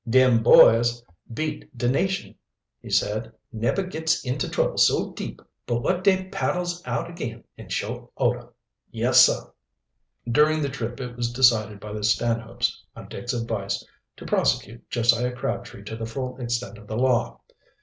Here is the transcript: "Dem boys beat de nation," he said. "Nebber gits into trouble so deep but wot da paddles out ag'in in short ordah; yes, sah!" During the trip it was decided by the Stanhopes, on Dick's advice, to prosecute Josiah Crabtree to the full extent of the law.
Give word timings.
"Dem 0.09 0.41
boys 0.41 1.03
beat 1.31 1.77
de 1.77 1.87
nation," 1.87 2.33
he 2.79 2.89
said. 2.89 3.31
"Nebber 3.53 3.83
gits 3.83 4.25
into 4.25 4.49
trouble 4.49 4.79
so 4.79 5.11
deep 5.13 5.39
but 5.67 5.83
wot 5.83 6.03
da 6.03 6.27
paddles 6.31 6.81
out 6.87 7.07
ag'in 7.07 7.43
in 7.55 7.69
short 7.69 8.09
ordah; 8.17 8.49
yes, 8.89 9.19
sah!" 9.19 9.51
During 10.25 10.63
the 10.63 10.69
trip 10.69 10.99
it 10.99 11.15
was 11.15 11.31
decided 11.31 11.79
by 11.79 11.93
the 11.93 12.03
Stanhopes, 12.03 12.81
on 12.95 13.09
Dick's 13.09 13.33
advice, 13.33 13.85
to 14.17 14.25
prosecute 14.25 14.89
Josiah 14.89 15.33
Crabtree 15.35 15.83
to 15.83 15.95
the 15.95 16.07
full 16.07 16.35
extent 16.41 16.79
of 16.79 16.87
the 16.87 16.97
law. 16.97 17.39